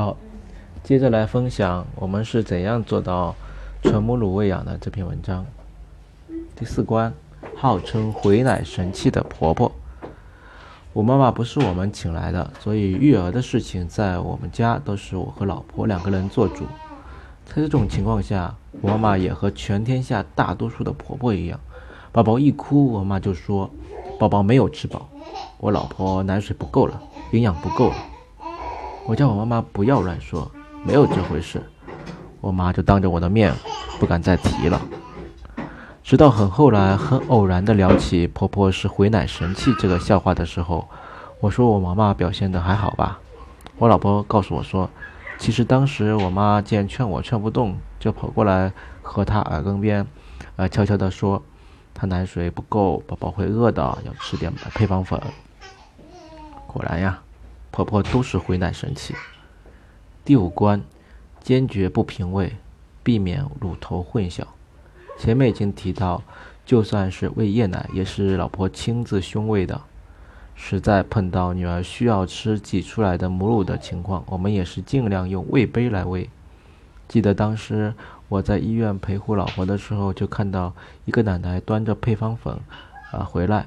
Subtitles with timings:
[0.00, 0.16] 好，
[0.82, 3.34] 接着来分享我们是怎样做到
[3.82, 5.44] 纯母乳喂养的这篇文章。
[6.56, 7.12] 第四关，
[7.54, 9.70] 号称回奶神器的婆婆。
[10.94, 16.64] 我妈妈不是我们请来的，所以育儿的事情在我们家都是我和老婆两个人做主。
[17.44, 21.60] 在这种情况下，我妈妈也和全天下大多数的婆婆一样，
[22.10, 23.70] 宝宝一哭，我妈就说
[24.18, 25.06] 宝宝没有吃饱，
[25.58, 26.98] 我老婆奶水不够了，
[27.32, 27.96] 营养不够了。
[29.06, 30.50] 我叫我妈妈不要乱说，
[30.84, 31.62] 没有这回事。
[32.40, 33.52] 我妈就当着我的面
[33.98, 34.80] 不敢再提了。
[36.02, 40.88] 直到很后来，很偶然的聊起婆婆是回奶神器这个笑话的时候，
[41.40, 43.18] 我说我妈妈表现的还好吧。
[43.78, 44.88] 我老婆告诉我说，
[45.38, 50.06] 其实当时我妈见劝我劝不动，就跑过来和她耳根边，
[50.56, 51.42] 呃，悄悄地说，
[51.92, 55.20] 她奶水不够，宝宝会饿的，要吃点配方粉。
[56.66, 57.18] 果然呀，
[57.70, 59.14] 婆婆都是回奶神器。
[60.24, 60.82] 第五关，
[61.42, 62.56] 坚决不平喂，
[63.02, 64.44] 避免乳头混淆。
[65.18, 66.22] 前面已经提到，
[66.64, 69.80] 就算是喂夜奶，也是老婆亲自胸喂的。
[70.54, 76.28] 实在碰到女儿需要吃挤出来的母乳的情况，我们也是尽量用喂杯来喂。
[77.08, 77.94] 记得当时
[78.28, 80.74] 我在医院陪护老婆的时候，就看到
[81.06, 82.60] 一个奶奶端着配方粉，
[83.10, 83.66] 啊回来，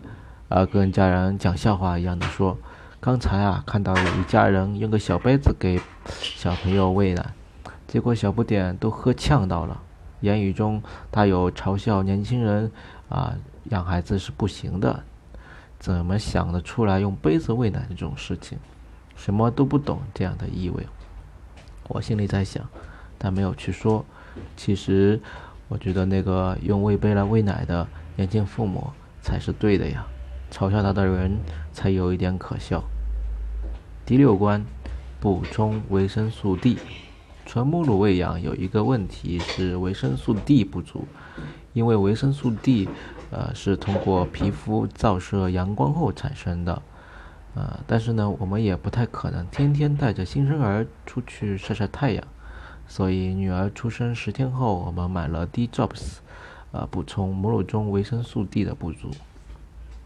[0.49, 2.57] 啊跟家人讲笑话一样的说
[3.05, 7.33] ：“刚才啊看到有一家人用个小杯子给小朋友喂奶，
[7.85, 9.81] 结果小不点都喝呛到了。”
[10.23, 12.71] 言语中带有嘲笑年轻人
[13.09, 15.03] 啊，养孩子是不行的，
[15.77, 18.57] 怎么想得出来用杯子喂奶这种事情？
[19.17, 20.87] 什么都不懂这样的意味。
[21.89, 22.65] 我心里在想，
[23.17, 24.05] 但没有去说。
[24.55, 25.19] 其实，
[25.67, 28.89] 我觉得那个用喂杯来喂奶的年轻父母
[29.21, 30.07] 才是对的呀，
[30.53, 31.39] 嘲笑他的人
[31.71, 32.83] 才有一点可笑。
[34.05, 34.63] 第六关，
[35.19, 36.77] 补充维生素 D。
[37.43, 41.07] 纯母乳喂养有一个问题是维生素 D 不足，
[41.73, 42.87] 因为维生素 D，
[43.31, 46.79] 呃，是通过皮肤照射阳光后产生的，
[47.55, 52.23] 呃，但是呢，我们也不太可能天天带着新生儿出去晒晒太阳，
[52.87, 56.17] 所以女儿出生十天后，我们买了 D drops，
[56.71, 59.09] 呃，补充母乳中维生素 D 的不足。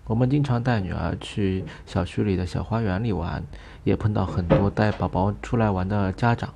[0.07, 3.43] 我们经常带女儿去小区里的小花园里玩，
[3.83, 6.49] 也碰到很多带宝宝出来玩的家长。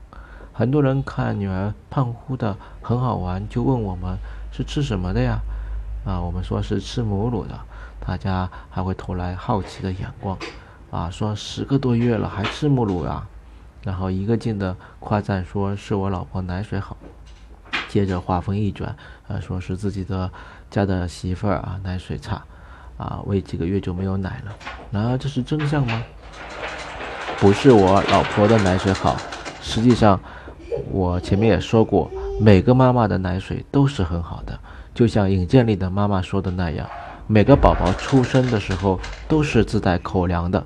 [0.53, 4.17] 很多人看女儿胖乎的很好玩，就问我们
[4.53, 5.39] 是吃什么的呀？
[6.05, 7.59] 啊，我们说是吃母乳的，
[7.99, 10.37] 大家还会投来好奇的眼光，
[10.89, 13.27] 啊，说十个多月了还吃母乳呀？
[13.83, 16.95] 然后一个劲的夸赞说是我老婆奶水好，
[17.89, 18.95] 接着话锋一转，
[19.27, 20.31] 啊，说是自己的
[20.69, 22.43] 家的媳妇儿啊奶水差，
[23.01, 24.55] 啊，喂几个月就没有奶了。
[24.91, 26.03] 然而这是真相吗？
[27.39, 29.17] 不是我老婆的奶水好，
[29.61, 30.19] 实际上。
[30.89, 34.57] 我前面也说过，每个妈妈的奶水都是很好的，
[34.93, 36.87] 就像影片里的妈妈说的那样，
[37.27, 40.63] 每个宝宝出生的时候都是自带口粮的，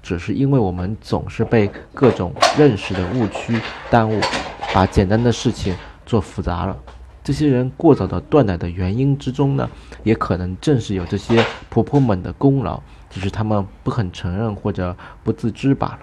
[0.00, 3.60] 只是因为我们总是被各种认识的误区
[3.90, 4.20] 耽误，
[4.72, 5.76] 把简单的事情
[6.06, 6.76] 做复杂了。
[7.28, 9.68] 这些人过早的断奶的原因之中呢，
[10.02, 12.80] 也可能正是有这些婆婆们的功劳，
[13.10, 15.98] 只是他们不肯承认或者不自知罢了。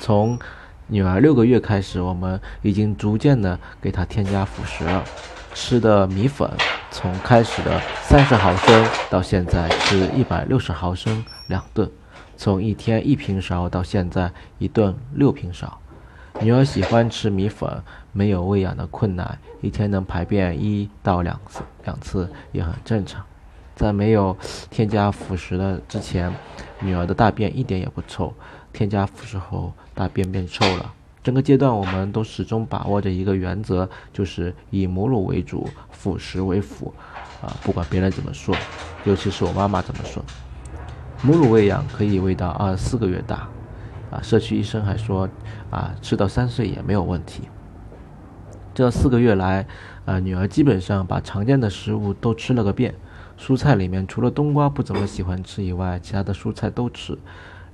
[0.00, 0.38] 从
[0.86, 5.02] 女儿六个月开始，我们已经逐渐的给她添加辅食了。
[5.54, 6.46] 吃的米粉
[6.90, 11.90] 从开始的三十毫升到现在是一百六十毫升两顿，
[12.36, 15.80] 从一天一瓶勺到现在一顿六瓶勺。
[16.40, 23.24] 女儿喜欢吃米粉，没有喂养的困难，一天能排便一到两次，两次也很正常。
[23.74, 24.36] 在没有
[24.70, 26.32] 添加辅食的之前，
[26.80, 28.32] 女儿的大便一点也不臭。
[28.72, 30.92] 添加辅食后，大便变臭了。
[31.22, 36.92] 整个阶段，我们都始终把握着一个原则，就是以母乳为主，辅食为辅。
[37.40, 38.54] 啊，不管别人怎么说，
[39.04, 40.22] 尤其是我妈妈怎么说，
[41.22, 43.48] 母乳喂养可以喂到二十四个月大。
[44.14, 45.28] 啊，社区医生还说，
[45.70, 47.48] 啊，吃到三岁也没有问题。
[48.72, 49.66] 这四个月来，
[50.04, 52.94] 啊，女儿基本上把常见的食物都吃了个遍。
[53.36, 57.18] 蔬菜里面除了冬瓜不怎么喜欢吃以外，其他的蔬菜都吃。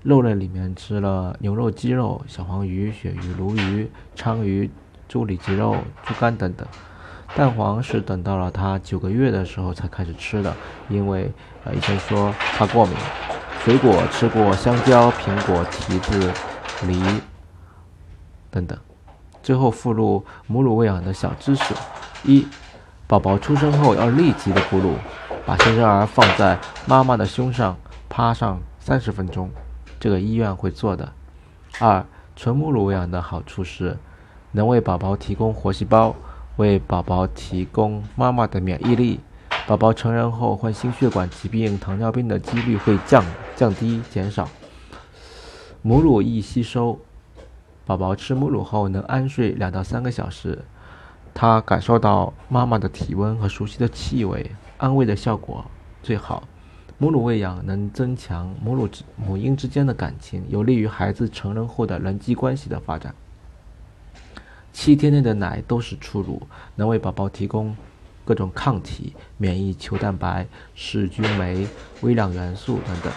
[0.03, 4.71] 肉类里面吃了牛肉、鸡肉、小黄鱼、鳕鱼、鲈鱼、鲳鱼、
[5.07, 6.67] 猪里脊肉、猪肝等等。
[7.37, 10.57] 蛋黄是等到了她九个月的时候才开始吃的，
[10.89, 11.31] 因为
[11.65, 12.95] 呃医生说他过敏。
[13.65, 16.33] 水果吃过香蕉、苹果、提子、
[16.87, 16.99] 梨
[18.51, 18.79] 等等。
[19.43, 21.75] 最后附录母乳喂养的小知识：
[22.25, 22.47] 一、
[23.07, 24.95] 宝宝出生后要立即的哺乳，
[25.45, 27.77] 把新生儿放在妈妈的胸上
[28.09, 29.51] 趴上三十分钟。
[29.99, 31.13] 这个医院会做的。
[31.79, 32.05] 二，
[32.35, 33.97] 纯母乳喂养的好处是，
[34.53, 36.15] 能为宝宝提供活细胞，
[36.57, 39.21] 为宝宝提供妈妈的免疫力。
[39.67, 43.23] 宝宝成人后患心血管疾病、糖尿病的几率会降
[43.61, 44.49] 降低减少。
[45.83, 46.99] 母乳易吸收，
[47.85, 50.65] 宝宝吃母乳后能安睡两到三个小时，
[51.35, 55.63] 他感受到妈妈的体温和熟悉的气味，安慰的效果
[56.03, 56.49] 最好。
[56.97, 63.15] 母乳喂养能增强母乳之母婴之间的感情，有利于孩子成人后的人际关系的发展。
[64.73, 66.41] 七天内的奶都是初乳，
[66.77, 67.77] 能为宝宝提供
[68.25, 71.69] 各种抗体、免疫球蛋白、噬菌酶、
[72.01, 73.13] 微量元素等等，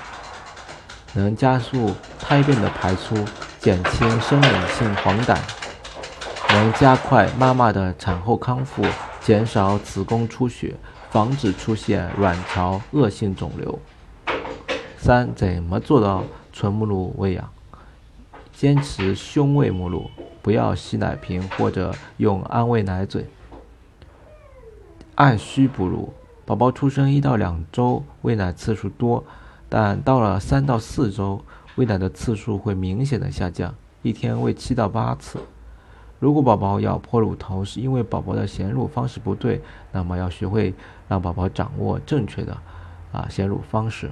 [1.14, 3.16] 能加速胎便的排出，
[3.60, 5.38] 减轻生理性黄疸，
[6.50, 8.84] 能加快妈妈的产后康复，
[9.22, 10.76] 减少子宫出血。
[11.14, 13.78] 防止出现卵巢恶性肿瘤。
[14.98, 17.52] 三、怎么做到纯母乳喂养？
[18.52, 20.10] 坚持胸喂母乳，
[20.42, 23.28] 不要吸奶瓶或者用安慰奶嘴。
[25.14, 26.12] 按需哺乳，
[26.46, 29.24] 宝宝出生一到两周喂奶次数多，
[29.76, 31.44] 但到了三到四周，
[31.78, 33.74] 喂奶的次数会明显的下降，
[34.04, 35.40] 一天喂七到八次。
[36.20, 40.76] 如果宝宝咬破乳头是因为宝宝的衔乳方式不对，那么要学会
[41.08, 42.56] 让宝宝掌握正确的
[43.12, 44.12] 啊衔乳方式。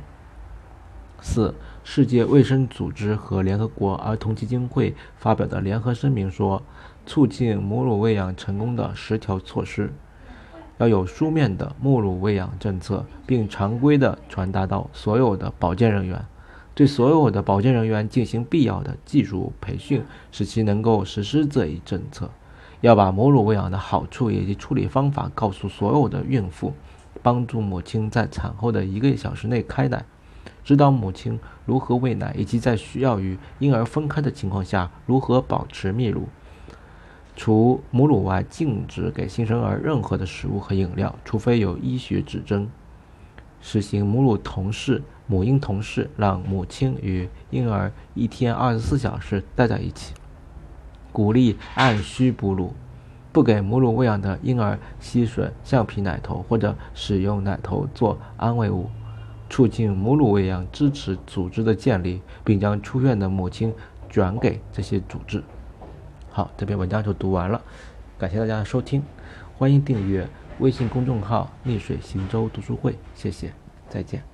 [1.22, 1.54] 四，
[1.84, 6.64] 世界卫生组织和联合国儿童基金会发表的联合声明说，
[7.06, 9.94] 促进母乳喂养成功的十条措施，
[10.82, 16.26] 要有书面的母乳喂养政策，并常规的传达到所有的保健人员。
[16.74, 22.32] 对所有的保健人员进行必要的技术培训，使其能够实施这一政策。
[22.80, 26.74] 要把母乳喂养的好处以及处理方法告诉所有的孕妇，
[27.22, 30.04] 帮助母亲在产后的一个小时内开奶，
[30.64, 36.28] 指导母亲如何喂奶，以及在需要与婴儿分开的情况下如何保持泌乳。
[37.44, 42.70] 除母乳外，禁止给新生儿任何的食物和饮料，除非有医学指征。
[43.62, 45.02] 实行母乳同室。
[45.26, 50.14] 母婴同室，让母亲与婴儿一天二十四小时待在一起。
[51.12, 52.74] 鼓励按需哺乳，
[53.32, 58.88] 不给母乳喂养的婴儿吸吮橡皮奶头或者使用奶头做安慰物。
[59.50, 63.74] 促进母乳喂养支持组织的建立，并将出院的母亲
[64.08, 65.44] 转给这些组织。
[66.34, 67.62] 好，这篇文章就读完了，
[68.18, 69.04] 感谢大家的收听，
[69.58, 70.26] 欢迎订阅
[70.60, 73.52] 微信公众号“逆水行舟读书会”，谢谢，
[73.90, 74.31] 再见。